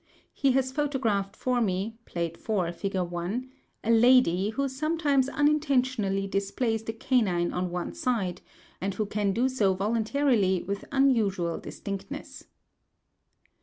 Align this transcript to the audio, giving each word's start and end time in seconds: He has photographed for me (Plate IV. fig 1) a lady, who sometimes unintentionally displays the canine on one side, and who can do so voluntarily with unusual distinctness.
He 0.33 0.53
has 0.53 0.71
photographed 0.71 1.35
for 1.35 1.61
me 1.61 1.99
(Plate 2.05 2.35
IV. 2.35 2.75
fig 2.75 2.95
1) 2.95 3.51
a 3.83 3.91
lady, 3.91 4.49
who 4.49 4.67
sometimes 4.67 5.29
unintentionally 5.29 6.25
displays 6.25 6.81
the 6.83 6.91
canine 6.93 7.53
on 7.53 7.69
one 7.69 7.93
side, 7.93 8.41
and 8.81 8.95
who 8.95 9.05
can 9.05 9.31
do 9.31 9.47
so 9.47 9.75
voluntarily 9.75 10.63
with 10.63 10.85
unusual 10.91 11.59
distinctness. 11.59 12.45